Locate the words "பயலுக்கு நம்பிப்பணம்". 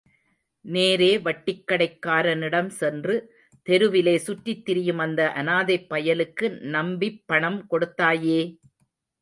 5.91-7.61